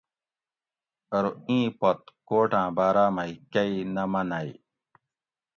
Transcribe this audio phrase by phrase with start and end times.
[1.15, 4.49] ارو اِیں پت کوٹاں باۤراۤ مئ کئ نہ منئ